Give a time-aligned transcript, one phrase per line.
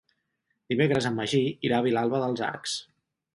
[0.71, 2.75] Dimecres en Magí irà a Vilalba dels Arcs.